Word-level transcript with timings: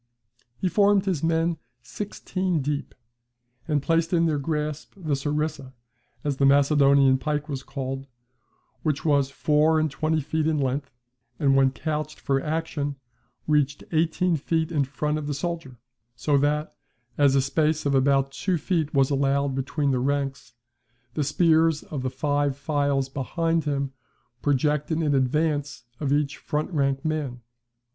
[See 0.01 0.03
Niebuhr's 0.67 1.05
Hist. 1.05 1.23
of 1.23 1.29
Rome, 1.29 1.37
iii. 1.51 1.57
488.] 1.61 1.61
He 1.61 1.61
formed 1.61 1.61
his 1.85 1.93
men 1.93 2.45
sixteen 2.55 2.61
deep, 2.63 2.95
and 3.67 3.83
placed 3.83 4.13
in 4.13 4.25
their 4.25 4.39
grasp 4.39 4.93
the 4.97 5.15
SARISSA, 5.15 5.73
as 6.23 6.37
the 6.37 6.45
Macedonian 6.47 7.19
pike 7.19 7.47
was 7.47 7.61
called, 7.61 8.07
which 8.81 9.05
was 9.05 9.29
four 9.29 9.79
and 9.79 9.91
twenty 9.91 10.19
feet 10.19 10.47
in 10.47 10.57
length, 10.57 10.91
and 11.37 11.55
when 11.55 11.69
couched 11.69 12.19
for 12.19 12.41
action, 12.41 12.95
reached 13.45 13.83
eighteen 13.91 14.37
feet 14.37 14.71
in 14.71 14.85
front 14.85 15.19
of 15.19 15.27
the 15.27 15.35
soldier: 15.35 15.77
so 16.15 16.35
that, 16.35 16.75
as 17.19 17.35
a 17.35 17.39
space 17.41 17.85
of 17.85 17.93
about 17.93 18.31
two 18.31 18.57
feet 18.57 18.95
was 18.95 19.11
allowed 19.11 19.53
between 19.53 19.91
the 19.91 19.99
ranks, 19.99 20.53
the 21.13 21.23
spears 21.23 21.83
of 21.83 22.01
the 22.01 22.09
five 22.09 22.57
files 22.57 23.07
behind 23.07 23.65
him 23.65 23.93
projected 24.41 24.99
in 24.99 25.13
advance 25.13 25.83
of 25.99 26.11
each 26.11 26.37
front 26.37 26.71
rank 26.71 27.05
man. 27.05 27.41